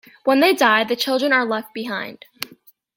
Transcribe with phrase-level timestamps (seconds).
[0.23, 2.25] When they die, the children are left behind.